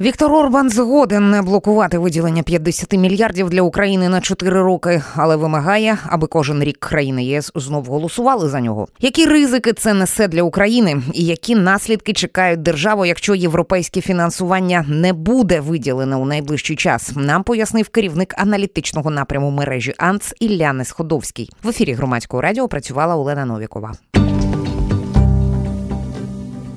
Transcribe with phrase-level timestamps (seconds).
[0.00, 5.98] Віктор Орбан згоден не блокувати виділення 50 мільярдів для України на 4 роки, але вимагає,
[6.06, 8.88] аби кожен рік країни ЄС знов голосували за нього.
[9.00, 15.12] Які ризики це несе для України, і які наслідки чекають державу, якщо європейське фінансування не
[15.12, 17.12] буде виділене у найближчий час?
[17.16, 21.50] Нам пояснив керівник аналітичного напряму мережі АНЦ Ілля Сходовський.
[21.62, 23.92] В ефірі громадського радіо працювала Олена Новікова.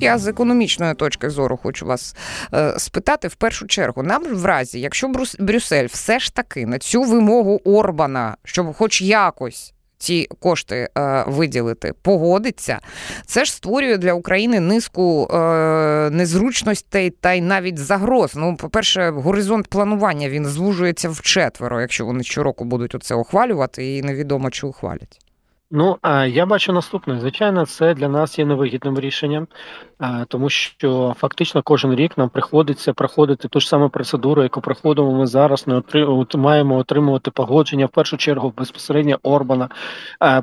[0.00, 2.16] Я з економічної точки зору хочу вас
[2.54, 4.02] е, спитати в першу чергу.
[4.02, 9.02] Нам в разі, якщо Брюс, Брюссель все ж таки на цю вимогу Орбана, щоб хоч
[9.02, 9.74] якось.
[10.00, 12.78] Ці кошти е, виділити, погодиться,
[13.26, 18.32] це ж створює для України низку е, незручностей та й навіть загроз.
[18.36, 24.02] Ну, по-перше, горизонт планування він звужується в четверо, якщо вони щороку будуть оце ухвалювати, і
[24.02, 25.27] невідомо чи ухвалять.
[25.70, 27.20] Ну, я бачу наступне.
[27.20, 29.46] Звичайно, це для нас є невигідним рішенням,
[30.28, 35.26] тому що фактично кожен рік нам приходиться проходити ту ж саму процедуру, яку проходимо ми
[35.26, 35.64] зараз.
[35.66, 36.06] Отри...
[36.34, 39.68] маємо отримувати погодження в першу чергу безпосередньо Орбана.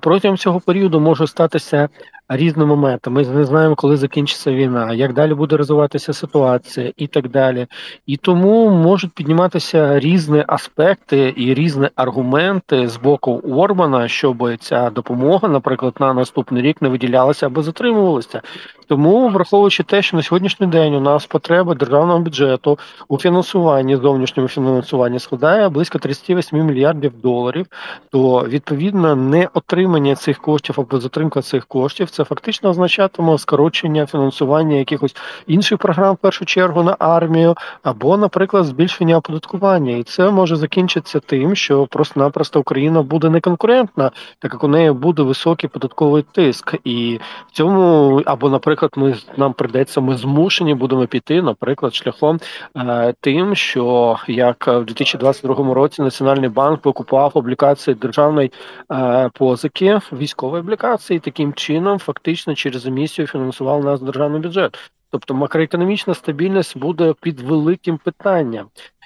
[0.02, 1.90] Протягом цього періоду може статися
[2.30, 3.10] різні моменти.
[3.10, 7.68] Ми не знаємо, коли закінчиться війна, як далі буде розвиватися ситуація і так далі.
[8.06, 15.48] І тому можуть підніматися різні аспекти і різні аргументи з боку Орбана, щоб ця допомога,
[15.48, 18.42] наприклад, на наступний рік не виділялася або затримувалася.
[18.88, 24.50] Тому, враховуючи те, що на сьогоднішній день у нас потреба державного бюджету у фінансуванні зовнішньому
[24.50, 27.66] фінансуванні складає близько 38 мільярдів доларів,
[28.12, 34.76] то відповідно не отримання цих коштів або затримка цих коштів це фактично означатиме скорочення фінансування
[34.76, 35.16] якихось
[35.48, 41.20] інших програм в першу чергу на армію, або, наприклад, збільшення оподаткування, і це може закінчитися
[41.20, 47.20] тим, що просто-напросто Україна буде неконкурентна, так як у неї буде високий податковий тиск, і
[47.48, 52.40] в цьому або, наприклад, ми нам придеться, ми змушені будемо піти, наприклад, шляхом
[52.78, 58.52] е, тим, що як в 2022 році Національний банк викупав облікації державної
[58.92, 64.78] е, позики, військової облікації, таким чином фактично через емісію фінансував нас державний бюджет.
[65.12, 68.66] Тобто макроекономічна стабільність буде під великим питанням.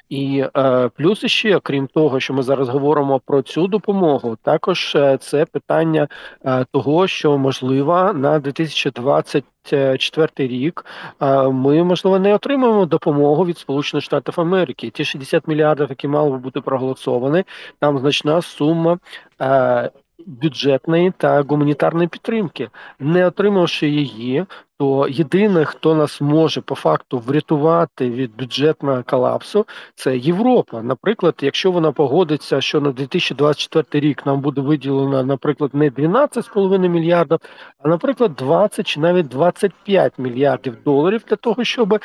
[0.09, 5.18] І е, плюс ще, крім того, що ми зараз говоримо про цю допомогу, також е,
[5.18, 6.08] це питання
[6.46, 10.86] е, того, що можливо на 2024 рік
[11.22, 14.90] е, ми можливо не отримаємо допомогу від Сполучених Штатів Америки.
[14.90, 17.44] Ті 60 мільярдів, які мали би бути проголосовані,
[17.80, 18.97] там значна сума.
[19.41, 19.90] Е,
[20.26, 24.46] бюджетної та гуманітарної підтримки, не отримавши її,
[24.79, 30.81] то єдине, хто нас може по факту врятувати від бюджетного колапсу, це Європа.
[30.81, 37.40] Наприклад, якщо вона погодиться, що на 2024 рік нам буде виділено, наприклад, не 12,5 мільярдів,
[37.84, 42.00] а наприклад, 20 чи навіть 25 мільярдів доларів для того, щоб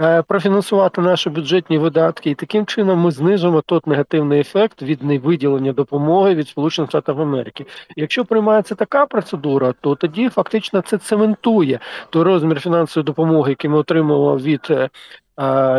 [0.00, 5.72] е, профінансувати наші бюджетні видатки, і таким чином ми знижимо тот негативний ефект від невиділення
[5.72, 7.66] допомоги від Сполучених Штатів Америки.
[7.96, 11.80] Якщо приймається така процедура, то тоді фактично це цементує
[12.14, 14.90] той розмір фінансової допомоги, який ми отримували від е,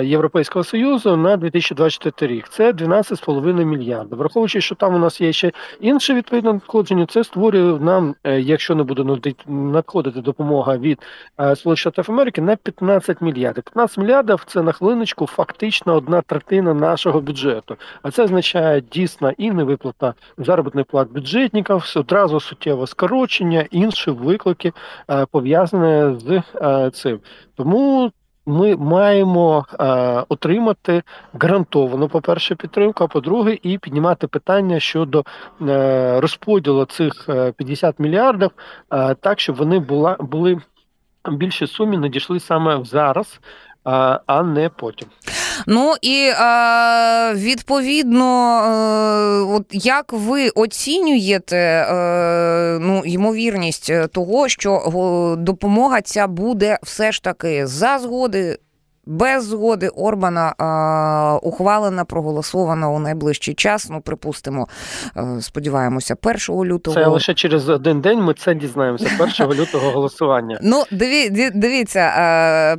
[0.03, 2.49] Європейського союзу на 2024 рік.
[2.49, 4.17] Це 12,5 мільярдів.
[4.17, 8.75] Враховуючи, що там у нас є ще інше відповідне надходження, це створює нам, е, якщо
[8.75, 9.17] не буде
[9.47, 10.99] надходити допомога від
[11.39, 13.63] е, Сполучених Штатів Америки, на 15 мільярдів.
[13.63, 17.75] 15 мільярдів це на хвилиночку фактично одна третина нашого бюджету.
[18.01, 24.73] А це означає дійсно і невиплата заробітних плат бюджетників, одразу суттєве скорочення, інші виклики
[25.09, 26.43] е, пов'язані з
[26.91, 27.19] цим.
[27.55, 28.11] Тому
[28.45, 29.85] ми маємо е,
[30.29, 35.23] отримати гарантовану, по перше, підтримку, а по-друге, і піднімати питання щодо
[35.61, 38.51] е, розподілу цих 50 е, мільярдів,
[38.93, 40.61] е, так щоб вони була були
[41.31, 43.39] більші сумі надійшли саме зараз,
[43.83, 45.07] а, а не потім.
[45.67, 56.01] Ну і е, відповідно, е, от як ви оцінюєте е, ну, ймовірність того, що допомога
[56.01, 58.57] ця буде все ж таки за згоди
[59.05, 63.89] без згоди Орбана а, ухвалена, проголосована у найближчий час.
[63.89, 64.67] Ну, припустимо,
[65.41, 66.95] сподіваємося, 1 лютого.
[66.95, 69.09] Це лише через один день ми це дізнаємося.
[69.39, 70.59] 1 лютого голосування.
[70.61, 72.11] Ну, диві, дивіться,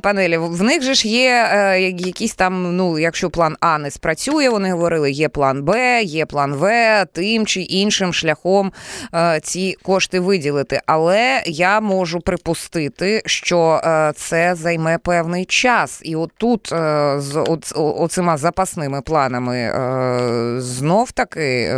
[0.03, 4.49] панелі, в них же ж є е, якісь там, ну, якщо план А не спрацює,
[4.49, 8.71] вони говорили, є план Б, є план В, тим чи іншим шляхом
[9.13, 10.81] е, ці кошти виділити.
[10.85, 16.01] Але я можу припустити, що е, це займе певний час.
[16.03, 17.43] І отут е, з
[17.75, 21.75] оцима запасними планами е, знов таки е,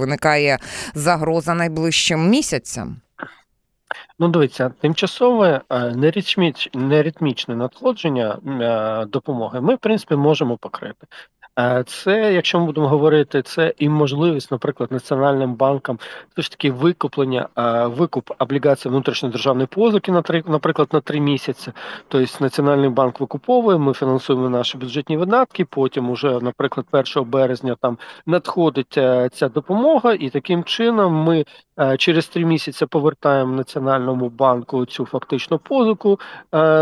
[0.00, 0.58] виникає
[0.94, 2.96] загроза найближчим місяцям.
[4.18, 5.60] Ну, дивіться, тимчасове
[6.74, 8.38] неритмічне надходження
[9.08, 11.06] допомоги ми, в принципі, можемо покрити.
[11.58, 15.98] Е, це, якщо ми будемо говорити, це і можливість, наприклад, національним банкам
[16.32, 21.20] все ж таки викуплення, е, викуп облігацій внутрішньої державної позики на три, наприклад, на три
[21.20, 21.72] місяці.
[22.08, 25.64] Тобто Національний банк викуповує, ми фінансуємо наші бюджетні видатки.
[25.64, 31.44] Потім, уже, наприклад, 1 березня там надходить е, ця допомога, і таким чином ми
[31.98, 36.20] через три місяці повертаємо Національному банку цю фактичну позику,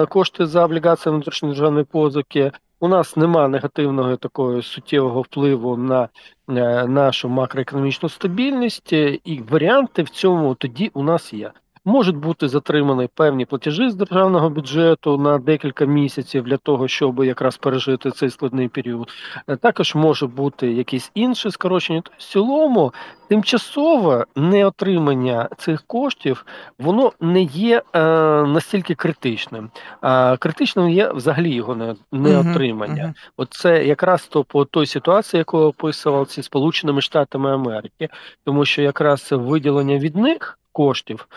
[0.09, 2.53] кошти за облігації внутрішньої державної позики.
[2.81, 6.09] У нас нема негативного такого суттєвого впливу на
[6.49, 11.53] е, нашу макроекономічну стабільність, е, і варіанти в цьому тоді у нас є.
[11.89, 17.57] Можуть бути затримані певні платежі з державного бюджету на декілька місяців для того, щоб якраз
[17.57, 19.09] пережити цей складний період.
[19.49, 22.01] Е, також може бути якісь інші скорочення.
[22.05, 22.93] Тобто, в цілому,
[23.29, 26.47] тимчасове неотримання цих коштів
[26.79, 28.01] воно не є е,
[28.43, 29.71] настільки критичним.
[30.01, 33.03] А критичним є взагалі його не, неотримання.
[33.03, 33.33] Uh-huh, uh-huh.
[33.37, 38.09] Оце якраз то по той ситуації, яку описував ці Сполученими Штатами Америки,
[38.45, 41.29] тому що якраз виділення від них коштів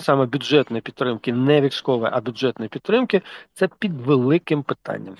[0.00, 3.22] саме бюджетної підтримки, не військової, а бюджетної підтримки,
[3.54, 5.16] це під великим питанням.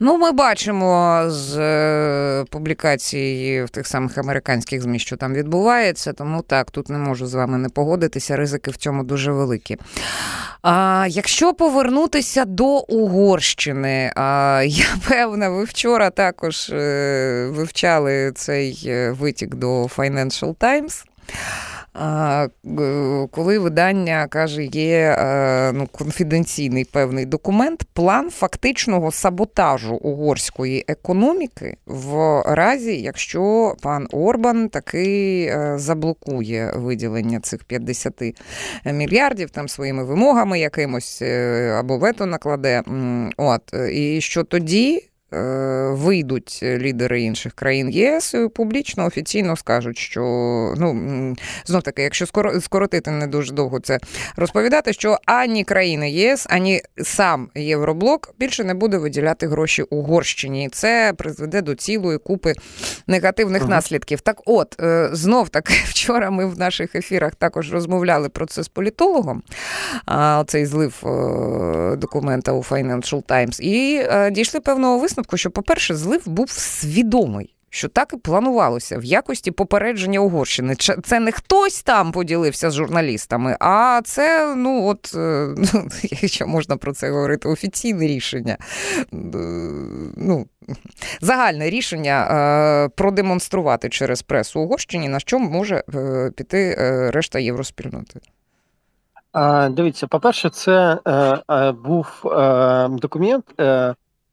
[0.00, 6.42] Ну, ми бачимо з е, публікації в тих самих американських ЗМІ, що там відбувається, тому
[6.42, 9.76] так, тут не можу з вами не погодитися, ризики в цьому дуже великі.
[10.62, 19.10] А, Якщо повернутися до Угорщини, а, я певна, ви вчора також е, вивчали цей е,
[19.10, 21.04] витік до Financial Times
[23.30, 32.42] коли видання каже, є е, ну, конфіденційний певний документ, план фактичного саботажу угорської економіки в
[32.46, 38.22] разі, якщо пан Орбан таки е, заблокує виділення цих 50
[38.84, 42.82] мільярдів там своїми вимогами якимось е, або вето накладе.
[43.36, 45.11] От і що тоді Е,
[45.90, 50.22] вийдуть лідери інших країн ЄС і публічно офіційно скажуть, що
[50.76, 52.26] ну знов таки, якщо
[52.60, 53.98] скоротити не дуже довго це
[54.36, 60.64] розповідати, що ані країни ЄС, ані сам Євроблок більше не буде виділяти гроші Угорщині.
[60.64, 62.54] І це призведе до цілої купи
[63.06, 64.20] негативних uh наслідків.
[64.20, 68.68] Так, от е, знов таки, вчора ми в наших ефірах також розмовляли про це з
[68.68, 69.42] політологом.
[70.46, 76.28] Цей злив е, документа у Financial Times, і дійшли певного висновку висновку, що, по-перше, злив
[76.28, 77.54] був свідомий.
[77.74, 80.74] Що так і планувалося в якості попередження Угорщини.
[81.04, 85.54] Це не хтось там поділився з журналістами, а це, ну от, е,
[86.02, 88.56] якщо можна про це говорити, офіційне рішення,
[89.12, 89.16] е,
[90.16, 90.46] ну,
[91.20, 95.82] загальне рішення е, продемонструвати через пресу Угорщині, на що може
[96.36, 96.74] піти
[97.10, 98.20] решта євроспільноти.
[99.70, 100.98] Дивіться, по-перше, це
[101.84, 102.06] був
[103.00, 103.44] документ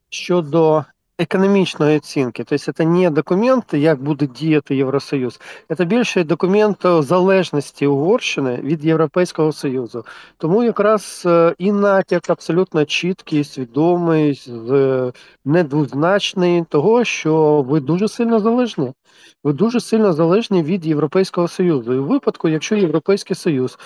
[0.10, 0.86] щодо
[1.20, 2.44] економічної оцінки.
[2.44, 5.40] Тобто це не документ, як буде діяти Євросоюз,
[5.78, 10.06] це більше документ залежності Угорщини від Європейського Союзу.
[10.38, 11.28] Тому якраз
[11.58, 14.42] і натяк абсолютно чіткий, свідомий,
[15.46, 18.94] недвозначний того, що ви дуже сильно залежні.
[19.44, 21.94] Ви дуже сильно залежні від Європейського Союзу.
[21.94, 23.78] І в випадку, якщо Європейський Союз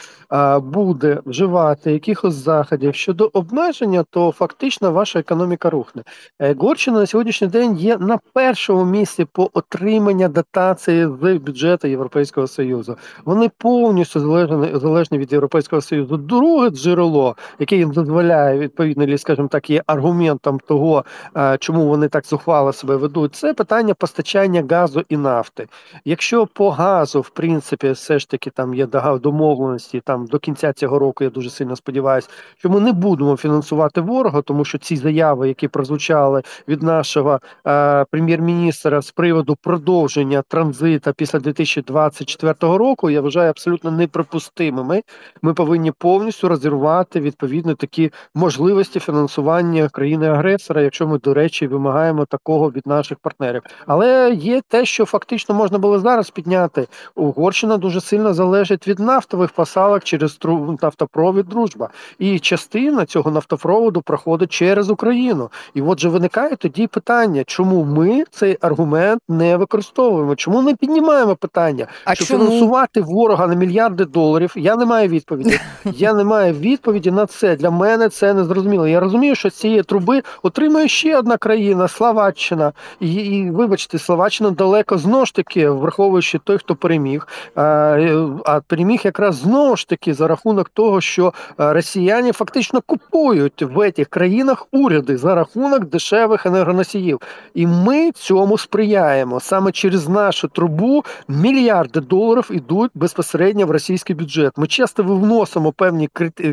[0.64, 6.04] буде вживати якихось заходів щодо обмеження, то фактично ваша економіка рухне.
[6.40, 12.48] Е, Горщина на сьогоднішній день є на першому місці по отримання дотації з бюджету Європейського
[12.48, 12.98] Союзу.
[13.26, 16.18] Вони повністю залежні залежні від Європейського Союзу.
[16.18, 21.06] Друге джерело, яке їм дозволяє відповідно, скажімо так, є аргументом того,
[21.60, 23.36] чому вони так зухвало себе ведуть.
[23.36, 25.68] Це питання постачання газу і нафти.
[26.06, 28.88] Якщо по газу, в принципі, все ж таки там є
[29.22, 34.02] домовленості там до кінця цього року, я дуже сильно сподіваюся, що ми не будемо фінансувати
[34.02, 41.14] ворога, тому що ці заяви, які прозвучали від нашого е, прем'єр-міністра з приводу продовження транзита
[41.14, 45.02] після 2024 року, я вважаю абсолютно неприпустимими.
[45.42, 52.72] Ми повинні повністю розірвати відповідно такі можливості фінансування країни-агресора, якщо ми, до речі, вимагаємо такого
[52.72, 53.62] від наших партнерів.
[53.88, 56.88] Але є те, що фактично можна було зараз підняти.
[57.16, 60.40] Угорщина дуже сильно залежить від нафтових посадок через
[60.82, 61.90] нафтопровід дружба.
[62.20, 65.50] І частина цього нафтопроводу проходить через Україну.
[65.74, 70.36] І отже, виникає тоді питання питання, чому ми цей аргумент не використовуємо?
[70.36, 72.46] Чому не піднімаємо питання, а що чому?
[72.46, 74.54] фінансувати ворога на мільярди доларів?
[74.56, 75.60] Я не маю відповіді.
[75.86, 77.56] Я не маю відповіді на це.
[77.56, 78.88] Для мене це не зрозуміло.
[78.88, 82.72] Я розумію, що з цієї труби отримує ще одна країна Словаччина.
[83.00, 87.28] І, і вибачте, Словаччина далеко знову ж таки, враховуючи той, хто переміг.
[87.56, 87.62] А,
[88.46, 94.08] а переміг якраз знову ж таки за рахунок того, що росіяни фактично купують в цих
[94.08, 96.93] країнах уряди за рахунок дешевих енергоносіїв.
[97.54, 104.54] І ми цьому сприяємо саме через нашу трубу мільярди доларів йдуть безпосередньо в російський бюджет.
[104.58, 106.10] Ми часто вносимо певні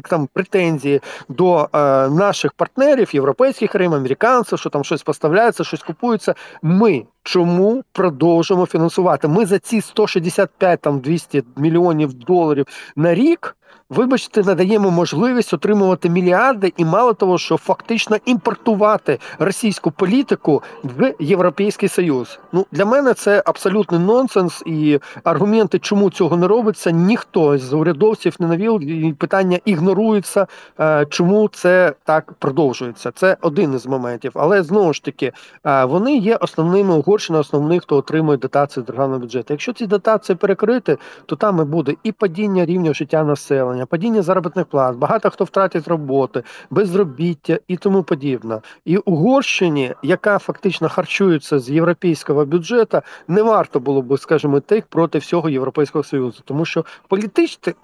[0.08, 6.34] там претензії до е, наших партнерів, європейських країн, американців, що там щось поставляється, щось купується.
[6.62, 9.28] Ми чому продовжуємо фінансувати?
[9.28, 13.56] Ми за ці 165 там 200 мільйонів доларів на рік
[13.90, 21.88] вибачте, надаємо можливість отримувати мільярди, і мало того, що фактично імпортувати російську політику в Європейський
[21.88, 22.38] Союз.
[22.52, 28.36] Ну для мене це абсолютний нонсенс, і аргументи, чому цього не робиться, ніхто з урядовців
[28.38, 28.80] не навів.
[28.80, 30.46] і Питання ігнорується,
[30.80, 33.10] е, чому це так продовжується.
[33.10, 35.32] Це один із моментів, але знову ж таки
[35.66, 39.46] е, вони є основними Угорщина, основних, хто отримує дотації з державного бюджету.
[39.52, 44.66] Якщо ці дотації перекрити, то там і буде і падіння рівня життя населення падіння заробітних
[44.66, 48.60] плат, багато хто втратить роботи, безробіття і тому подібне.
[48.84, 55.18] І Угорщині, яка фактично харчується з європейського бюджету, не варто було б, скажімо, йти проти
[55.18, 57.74] всього європейського союзу, тому що політичні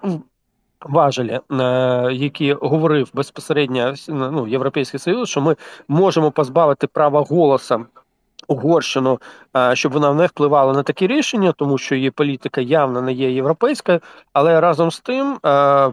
[0.81, 5.55] важелі, е, які говорив безпосередньо ну, Європейський Союз, що ми
[5.87, 7.85] можемо позбавити права голоса
[8.47, 9.19] Угорщину,
[9.73, 13.99] щоб вона не впливала на такі рішення, тому що її політика явно не є європейською,
[14.33, 15.37] але разом з тим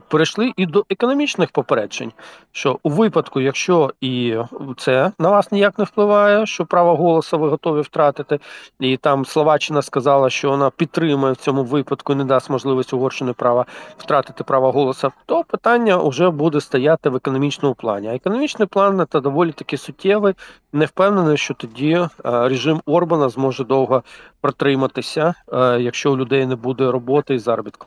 [0.09, 2.13] перейшли і до економічних попереджень.
[2.53, 4.37] Що у випадку, якщо і
[4.77, 8.41] це на вас ніяк не впливає, що право голосу ви готові втратити,
[8.81, 13.33] і там Словаччина сказала, що вона підтримує в цьому випадку і не дасть можливість Угорщини
[13.33, 13.67] права
[13.99, 18.09] втратити право голосу, то питання вже буде стояти в економічному плані.
[18.09, 20.35] А економічний план це доволі таки суттєвий.
[20.73, 22.09] Не впевнений, що тоді
[22.43, 24.03] режим Орбана зможе довго
[24.41, 27.87] протриматися, е, якщо у людей не буде роботи і заробітку.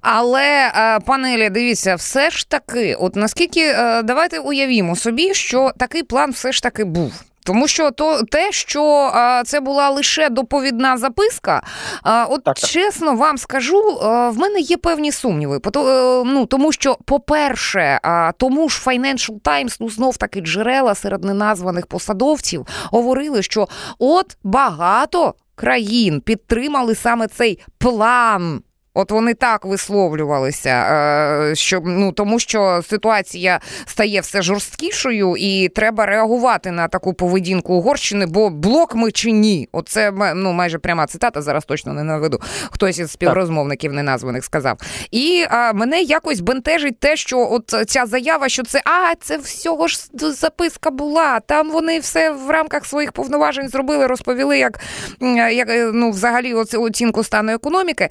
[0.00, 3.74] Але е, пане Ілля, дивіться, все ж таки, от наскільки
[4.04, 7.31] давайте уявімо собі, що такий план все ж таки був.
[7.44, 11.62] Тому що то те, що а, це була лише доповідна записка,
[12.02, 12.70] а, от так, так.
[12.70, 15.60] чесно вам скажу, а, в мене є певні сумніви.
[15.60, 18.00] Пото, е, ну, Тому що, по-перше,
[18.36, 23.68] тому ж Financial Times, ну знов таки джерела серед неназваних посадовців говорили, що
[23.98, 28.62] от багато країн підтримали саме цей план.
[28.94, 36.06] От вони так висловлювалися, е, що ну тому, що ситуація стає все жорсткішою, і треба
[36.06, 39.68] реагувати на таку поведінку Угорщини, бо блок ми чи ні?
[39.72, 41.42] Оце ну майже пряма цитата.
[41.42, 42.40] Зараз точно не наведу.
[42.70, 44.78] Хтось із співрозмовників неназваних сказав.
[45.10, 49.88] І а, мене якось бентежить те, що от ця заява, що це а це всього
[49.88, 51.40] ж записка була.
[51.40, 54.80] Там вони все в рамках своїх повноважень зробили, розповіли, як
[55.52, 58.08] як ну взагалі оцінку стану економіки.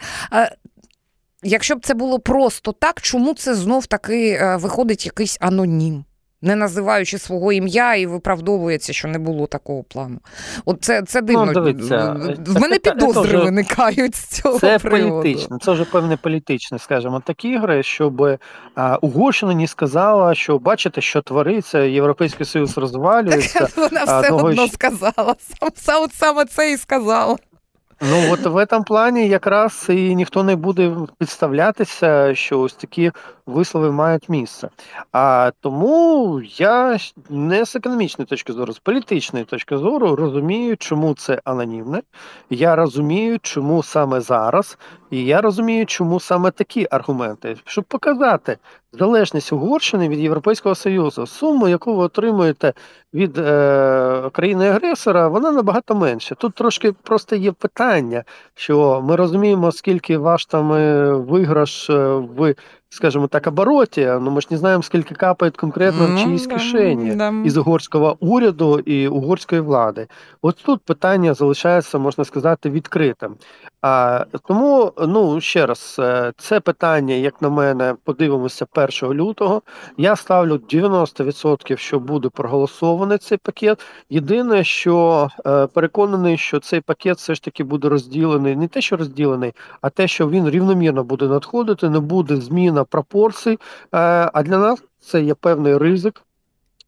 [1.43, 6.03] Якщо б це було просто так, чому це знов таки е, виходить якийсь анонім?
[6.43, 10.19] Не називаючи свого ім'я і виправдовується, що не було такого плану.
[10.65, 11.45] От це це дивно.
[11.45, 12.15] Ну, дивіться,
[12.47, 14.59] В мене підозри це виникають з цього.
[14.59, 15.21] Це приводу.
[15.21, 18.37] політично, це вже певне політичне, скажімо, такі ігри, щоб
[18.75, 23.59] а, Угорщина не сказала, що бачите, що твориться, Європейський Союз розвалюється.
[23.59, 24.73] Так, вона все а, одно що...
[24.73, 25.35] сказала.
[25.75, 27.37] Сам, саме це і сказала.
[28.03, 33.11] Ну от в этом плані якраз і ніхто не буде підставлятися, що ось такі
[33.51, 34.69] вислови мають місце.
[35.11, 36.97] А тому я
[37.29, 42.01] не з економічної точки зору, з політичної точки зору розумію, чому це анонімне.
[42.49, 44.77] Я розумію, чому саме зараз,
[45.11, 48.57] і я розумію, чому саме такі аргументи, щоб показати
[48.93, 52.73] залежність Угорщини від Європейського Союзу, суму, яку ви отримуєте
[53.13, 56.35] від е, країни-агресора, вона набагато менша.
[56.35, 58.23] Тут трошки просто є питання,
[58.55, 62.55] що ми розуміємо, скільки ваш там е, виграш е, в
[62.93, 67.15] скажімо так, обороті, но ми ж не знаємо, скільки капає конкретно в чиїсь ну, кишені
[67.15, 67.33] да.
[67.45, 70.07] із угорського уряду і угорської влади.
[70.41, 73.35] От тут питання залишається, можна сказати, відкритим.
[73.81, 79.61] А тому, ну ще раз, е, це питання, як на мене, подивимося 1 лютого.
[79.97, 83.85] Я ставлю 90%, що буде проголосований цей пакет.
[84.09, 88.97] Єдине, що е, переконаний, що цей пакет все ж таки буде розділений, не те, що
[88.97, 93.51] розділений, а те, що він рівномірно буде надходити, не буде зміна пропорцій.
[93.51, 93.57] Е,
[94.33, 96.23] а для нас це є певний ризик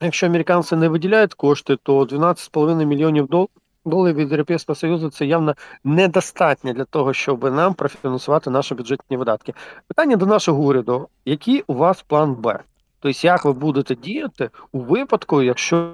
[0.04, 3.28] Якщо американці не виділяють кошти, то 12,5 мільйонів
[3.86, 9.54] доларів від Європейського Союзу це явно недостатньо для того, щоб нам профінансувати наші бюджетні видатки.
[9.88, 12.60] Питання до нашого уряду: який у вас план Б?
[13.04, 15.90] Тобто, як ви будете діяти у випадку, якщо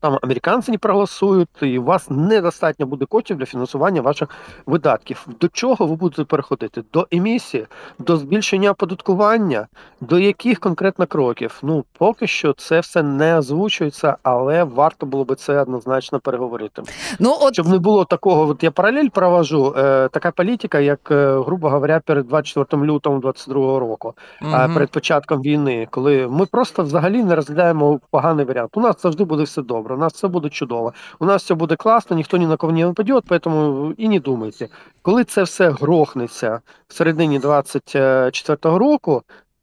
[0.00, 4.28] там американці не проголосують, і у вас недостатньо буде коштів для фінансування ваших
[4.66, 5.26] видатків.
[5.40, 6.82] До чого ви будете переходити?
[6.92, 7.66] До емісії,
[7.98, 9.66] до збільшення оподаткування,
[10.00, 11.58] до яких конкретно кроків?
[11.62, 16.82] Ну поки що це все не озвучується, але варто було би це однозначно переговорити.
[17.18, 19.74] Ну от щоб не було такого, от я паралель провожу.
[19.76, 24.52] Е, така політика, як е, грубо говоря, перед 24 лютого 22 року, угу.
[24.74, 28.70] перед початком війни, коли ми просто взагалі не розглядаємо поганий варіант.
[28.74, 31.76] У нас завжди буде все добре, у нас все буде чудово, у нас все буде
[31.76, 34.68] класно, ніхто ні на кого не нападе, тому і не думайте.
[35.02, 39.22] Коли це все грохнеться в середині 24-го року,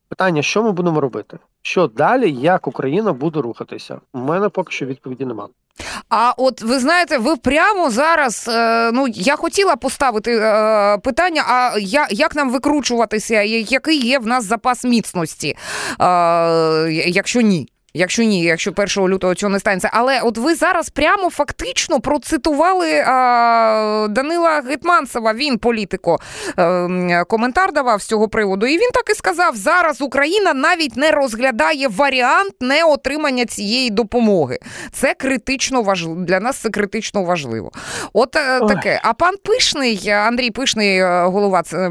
[0.09, 1.39] питання, що ми будемо робити?
[1.61, 3.99] Що далі, як Україна буде рухатися?
[4.13, 5.49] У мене поки що відповіді немає.
[6.09, 8.47] А от ви знаєте, ви прямо зараз.
[8.47, 11.71] Е, ну я хотіла поставити е, питання: а
[12.09, 15.57] як нам викручуватися, який є в нас запас міцності,
[16.01, 17.69] е, якщо ні?
[17.97, 19.89] Якщо ні, якщо 1 лютого цього не станеться.
[19.93, 26.19] Але от ви зараз прямо фактично процитували а, Данила Гетманцева, він політико
[26.55, 28.65] а, коментар давав з цього приводу.
[28.65, 34.59] І він так і сказав: зараз Україна навіть не розглядає варіант неотримання цієї допомоги.
[34.91, 36.57] Це критично важливо для нас.
[36.57, 37.71] Це критично важливо.
[38.13, 39.01] От а, е, таке.
[39.03, 41.89] А пан Пишний, Андрій Пишний, е, голова е,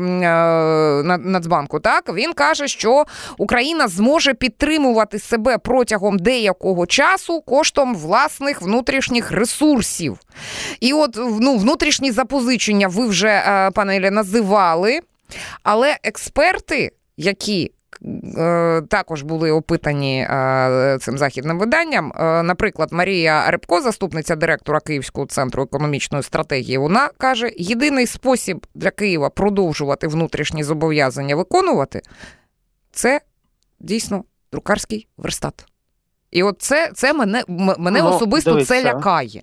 [1.18, 3.04] Нацбанку, так він каже, що
[3.38, 10.18] Україна зможе підтримувати себе протягом протягом деякого часу коштом власних внутрішніх ресурсів.
[10.80, 15.00] І от ну, внутрішні запозичення ви вже, е, пане Ілля, називали,
[15.62, 17.72] але експерти, які
[18.38, 22.12] е, також були опитані е, цим західним виданням.
[22.46, 29.30] Наприклад, Марія Рибко, заступниця директора Київського центру економічної стратегії, вона каже: єдиний спосіб для Києва
[29.30, 32.02] продовжувати внутрішні зобов'язання виконувати
[32.92, 33.20] це
[33.80, 35.73] дійсно друкарський верстат.
[36.34, 37.44] І от це це мене
[37.78, 38.74] мене ну, особисто дивіться.
[38.74, 39.42] це лякає.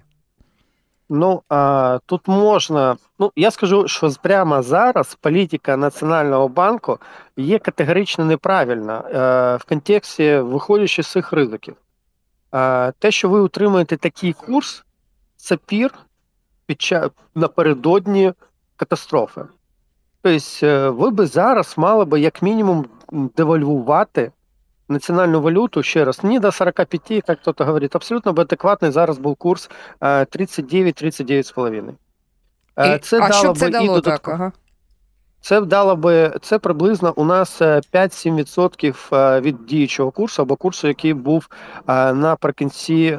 [1.09, 2.97] Ну а, тут можна.
[3.19, 6.99] Ну я скажу, що прямо зараз політика Національного банку
[7.37, 11.75] є категорично неправильна е, в контексті виходячи з цих ризиків.
[12.53, 14.83] Е, те, що ви утримуєте такий курс,
[15.35, 15.93] це пір
[16.65, 18.33] під час напередодні
[18.75, 19.41] катастрофи.
[20.21, 24.31] Тобто, ви би зараз мали би як мінімум девальвувати
[24.91, 29.35] національну валюту ще раз не до 45, як хтось говорить, абсолютно би адекватний зараз був
[29.35, 29.69] курс
[30.01, 31.93] 39-39,5.
[32.79, 34.27] Е, це а що б це дало і так?
[34.27, 34.51] Ага.
[35.41, 40.87] Це вдало би це приблизно у нас 5-7% е, е, від діючого курсу або курсу,
[40.87, 41.49] який був
[41.87, 43.17] е, наприкінці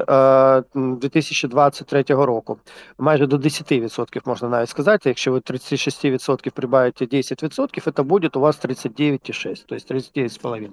[0.75, 2.57] 2023 року.
[2.97, 5.09] Майже до 10% можна навіть сказати.
[5.09, 10.69] Якщо ви 36% прибавите 10%, це буде у вас 39,6, тобто 39,5.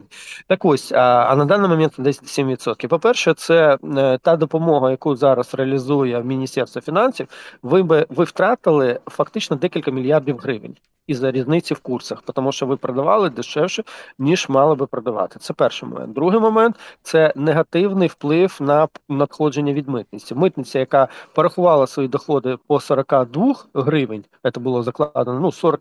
[0.47, 2.89] Так ось, а на даний момент 10-7%.
[2.89, 3.79] По-перше, це
[4.23, 7.29] та допомога, яку зараз реалізує Міністерство фінансів.
[7.63, 10.77] Ви би ви втратили фактично декілька мільярдів гривень
[11.11, 13.85] із-за різниці в курсах, тому що ви продавали дешевше,
[14.19, 15.39] ніж мали би продавати.
[15.39, 16.13] Це перший момент.
[16.13, 20.35] Другий момент це негативний вплив на надходження від митниці.
[20.35, 25.81] Митниця, яка порахувала свої доходи по 42 гривень, це було закладено, ну 40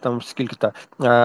[0.00, 0.72] там скільки та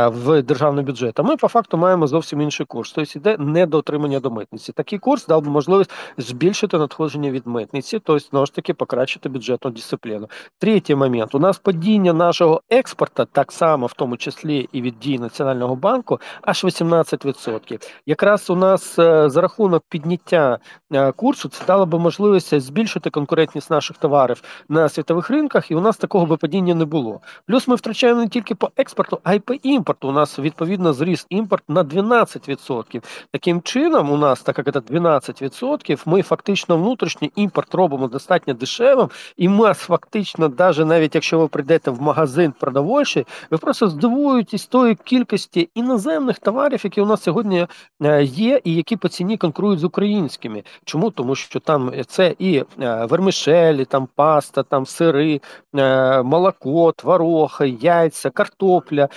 [0.09, 1.19] в державний бюджет.
[1.19, 2.91] А ми по факту маємо зовсім інший курс.
[2.91, 4.71] Тобто йде недоотримання до митниці.
[4.71, 9.71] Такий курс дав би можливість збільшити надходження від митниці, тобто знову ж таки покращити бюджетну
[9.71, 10.29] дисципліну.
[10.59, 15.19] Третій момент у нас падіння нашого експорту, так само в тому числі і від дій
[15.19, 17.91] Національного банку, аж 18%.
[18.05, 20.57] Якраз у нас е, за рахунок підняття
[20.93, 25.81] е, курсу це дало би можливість збільшити конкурентність наших товарів на світових ринках, і у
[25.81, 27.21] нас такого би падіння не було.
[27.47, 30.07] Плюс ми втрачаємо не тільки по експорту, а й по імпорту.
[30.07, 33.03] У нас відповідно зріс імпорт на 12%.
[33.31, 39.09] Таким чином, у нас, так як це 12%, ми фактично внутрішній імпорт робимо достатньо дешевим,
[39.37, 44.95] і ми фактично, навіть навіть якщо ви прийдете в магазин продовольчий, ви просто здивуєтесь тої
[44.95, 47.67] кількості іноземних товарів, які у нас сьогодні
[48.03, 50.63] е, є, і які по ціні конкурують з українськими.
[50.85, 51.11] Чому?
[51.11, 55.41] Тому що там це і е, вермишелі, там паста, там сири,
[55.75, 59.09] е, молоко, творог, яйця, картопля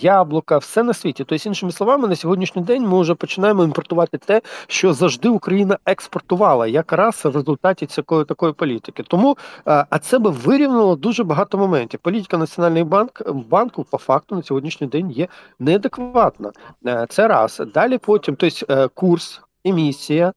[0.00, 1.24] яблука, все на світі.
[1.28, 6.66] Тобто, іншими словами, на сьогоднішній день ми вже починаємо імпортувати те, що завжди Україна експортувала,
[6.66, 9.02] якраз в результаті цього такої політики.
[9.02, 12.00] Тому а це би вирівняло дуже багато моментів.
[12.02, 16.52] Політика Національного банк банку по факту на сьогоднішній день є неадекватна.
[16.86, 17.62] Е, це раз.
[17.74, 20.32] Далі потім, тобто курс емісія,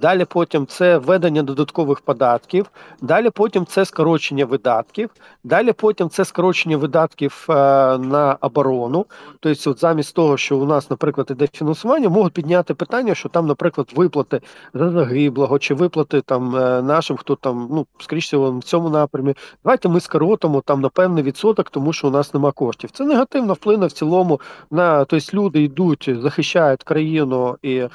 [0.00, 5.10] Далі потім це введення додаткових податків, далі потім це скорочення видатків,
[5.44, 7.52] далі потім це скорочення видатків е,
[7.98, 9.06] на оборону.
[9.40, 13.46] Тобто, от замість того, що у нас, наприклад, іде фінансування, можуть підняти питання, що там,
[13.46, 14.40] наприклад, виплати
[14.74, 19.34] за загиблого чи виплати там е, нашим, хто там, ну скоріше в цьому напрямі.
[19.64, 22.90] Давайте ми скоротимо там на певний відсоток, тому що у нас нема коштів.
[22.90, 27.90] Це негативно вплине в цілому на тобто люди йдуть, захищають країну і Е,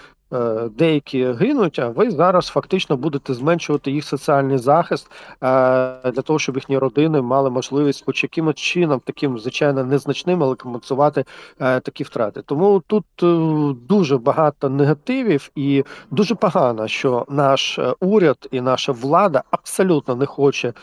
[0.72, 5.38] деякі гинуть, а ви зараз фактично будете зменшувати їх соціальний захист е,
[6.04, 11.26] для того, щоб їхні родини мали можливість, хоч якимось чином, таким звичайно незначним, але компенсувати
[11.60, 12.42] е, такі втрати.
[12.46, 13.06] Тому тут
[13.88, 20.74] дуже багато негативів, і дуже погано, що наш уряд і наша влада абсолютно не хоче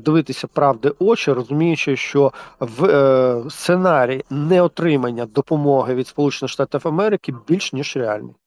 [0.00, 7.96] дивитися правди очі, розуміючи, що в сценарій неотримання допомоги від Сполучених Штатів Америки більш ніж
[7.96, 8.39] реальний.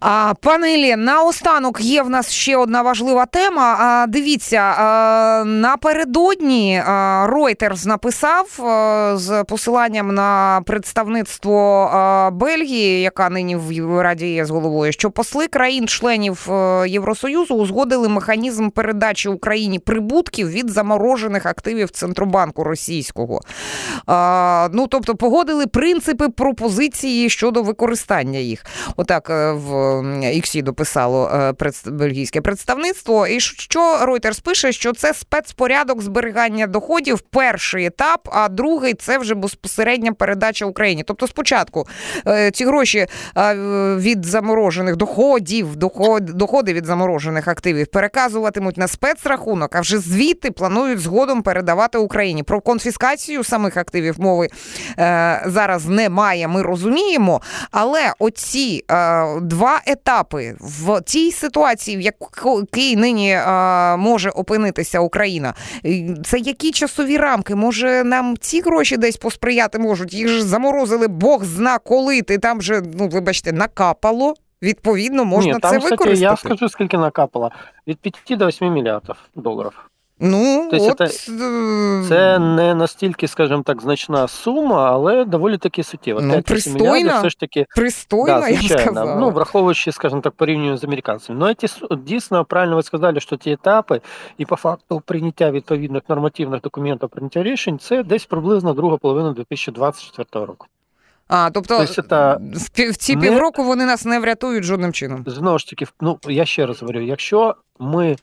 [0.00, 3.76] А, Пане Іллє, наостанок є в нас ще одна важлива тема.
[3.80, 6.82] А, Дивіться, а, напередодні
[7.26, 14.50] Reuters написав а, з посиланням на представництво а, Бельгії, яка нині в Раді є з
[14.50, 16.48] головою, що посли країн-членів
[16.86, 23.40] Євросоюзу узгодили механізм передачі Україні прибутків від заморожених активів Центробанку російського.
[24.06, 28.64] А, Ну тобто погодили принципи пропозиції щодо використання їх.
[28.96, 29.32] Отак.
[29.58, 31.52] Е, в Іксі дописало е,
[31.86, 33.26] бельгійське представництво.
[33.26, 39.34] І що Reuters пише, що це спецпорядок зберігання доходів, перший етап, а другий це вже
[39.34, 41.02] безпосередня передача Україні.
[41.06, 41.86] Тобто, спочатку
[42.26, 43.54] е, ці гроші е,
[43.96, 45.76] від заморожених доходів,
[46.20, 52.42] доходи від заморожених активів переказуватимуть на спецрахунок, а вже звідти планують згодом передавати Україні.
[52.42, 54.48] Про конфіскацію самих активів мови
[55.46, 56.48] зараз немає.
[56.48, 58.84] Ми розуміємо, але оці
[59.48, 65.54] два етапи в тій ситуації, в якій нині а, може опинитися Україна.
[66.24, 67.54] Це які часові рамки?
[67.54, 70.14] Може нам ці гроші десь посприяти можуть?
[70.14, 74.34] Їх ж заморозили Бог зна коли ти там же, ну вибачте, накапало.
[74.62, 76.14] Відповідно, можна Ні, там, це використати.
[76.14, 77.50] Кстати, я скажу, скільки накапало.
[77.86, 79.72] Від 5 до 8 мільярдів доларів.
[80.20, 80.98] Ну, тобто от...
[80.98, 81.32] це,
[82.08, 86.20] це не настільки, скажімо так, значна сума, але доволі таки суттєва.
[86.20, 89.16] Ну, пристойна, все ж таки пристойна, да, я сказала.
[89.16, 91.38] Ну, враховуючи, скажімо так, порівнюю з американцями.
[91.38, 91.68] Ну, ті,
[92.06, 94.00] дійсно, правильно ви сказали, що ті етапи
[94.38, 100.46] і по факту прийняття відповідних нормативних документів, прийняття рішень, це десь приблизно друга половина 2024
[100.46, 100.66] року.
[101.28, 102.38] А, тобто, тобто
[102.74, 103.22] в ці не...
[103.22, 105.24] півроку вони нас не врятують жодним чином.
[105.26, 108.16] Знову ж таки, ну я ще раз говорю: якщо ми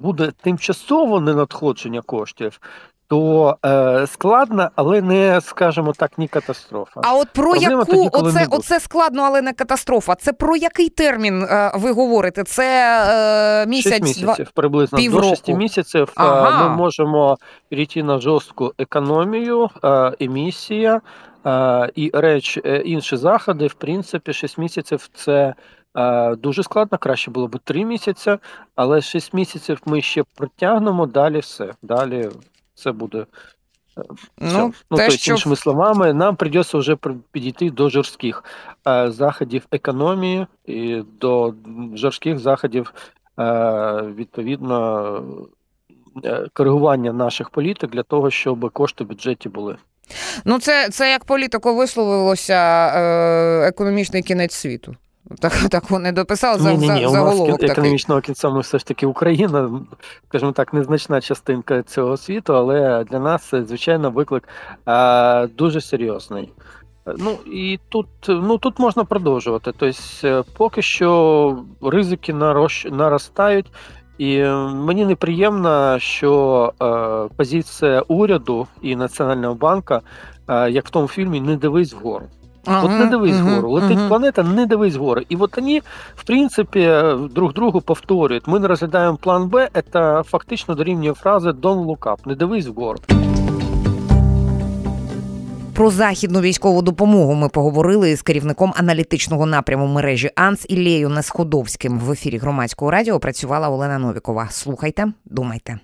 [0.00, 2.60] буде тимчасово ненадходження коштів.
[3.08, 7.00] То е, складно, але не скажімо так, ні катастрофа.
[7.04, 10.14] А от про Проблема яку тоді, оце оце складно, але не катастрофа.
[10.14, 12.44] Це про який термін е, ви говорите?
[12.44, 12.98] Це
[13.62, 14.52] е, місяць 6 місяців два...
[14.54, 15.28] приблизно півроку.
[15.28, 16.12] до 6 місяців.
[16.18, 16.22] Е.
[16.50, 17.36] Ми можемо
[17.70, 21.00] перейти на жорстку економію, е, емісія
[21.46, 23.66] е, і реч інші заходи.
[23.66, 25.54] В принципі, 6 місяців це.
[26.38, 28.36] Дуже складно, краще було б три місяці,
[28.74, 31.72] але 6 місяців ми ще протягнемо, далі все.
[31.82, 32.30] Далі
[32.74, 33.18] це буде.
[33.98, 34.02] Е,
[34.40, 34.58] все.
[34.58, 35.32] Ну, ну те, тобто, що...
[35.32, 36.96] іншими словами, нам придеться вже
[37.32, 38.44] підійти до жорстких
[38.88, 41.54] е, заходів економії і до
[41.94, 42.94] жорстких заходів
[43.38, 45.22] е, відповідно
[46.52, 49.76] коригування наших політик для того, щоб кошти в бюджеті були.
[50.44, 54.96] Ну, це це як політико висловилося е, економічний кінець світу.
[55.38, 57.08] Так так вони дописали за, ні, ні, ні.
[57.08, 57.48] заголовок.
[57.48, 59.70] У нас економічного кінця ми все ж таки Україна,
[60.28, 64.48] скажімо так, незначна частинка цього світу, але для нас звичайно, виклик
[64.84, 66.52] а, дуже серйозний.
[67.18, 69.72] Ну і тут ну тут можна продовжувати.
[69.78, 72.34] Тобто, поки що ризики
[72.90, 73.66] наростають,
[74.18, 74.42] і
[74.74, 80.00] мені неприємно, що е, позиція уряду і Національного банку,
[80.48, 82.26] е, як в тому фільмі, не дивись вгору.
[82.66, 84.08] Ага, от не дивись ага, летить ага.
[84.08, 85.22] планета, не дивись вгору.
[85.28, 85.82] І от вони,
[86.16, 86.92] в принципі,
[87.30, 88.46] друг другу повторюють.
[88.46, 92.98] Ми не розглядаємо план Б, це фактично дорівнює фрази Don't look up, не дивись вгору.
[95.74, 101.98] Про західну військову допомогу ми поговорили з керівником аналітичного напряму мережі АНС Іллею Несходовським.
[101.98, 104.48] В ефірі громадського радіо працювала Олена Новікова.
[104.50, 105.78] Слухайте, думайте.